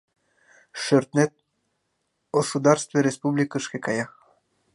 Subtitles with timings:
[0.81, 1.31] Шӧртнет
[2.37, 4.05] осударстве республикышке кая.